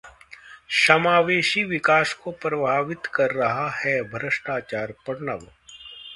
समावेशी 0.77 1.63
विकास 1.63 2.13
को 2.13 2.31
प्रभावित 2.31 3.05
कर 3.05 3.31
रहा 3.31 3.69
है 3.75 4.01
भ्रष्टाचारः 4.09 5.03
प्रणव 5.05 5.47